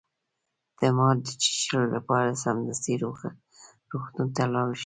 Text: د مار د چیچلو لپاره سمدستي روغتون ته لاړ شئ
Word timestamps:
د 0.79 0.81
مار 0.97 1.15
د 1.25 1.27
چیچلو 1.41 1.81
لپاره 1.95 2.39
سمدستي 2.43 2.93
روغتون 3.93 4.27
ته 4.35 4.43
لاړ 4.53 4.69
شئ 4.77 4.79